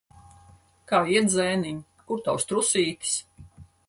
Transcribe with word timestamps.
Kā 0.91 1.01
iet, 1.15 1.29
zēniņ? 1.33 1.81
Kur 2.07 2.23
tavs 2.29 2.47
trusītis? 2.53 3.13